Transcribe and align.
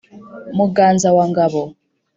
muganza 0.57 1.09
wa 1.17 1.25
ngabo 1.29 1.63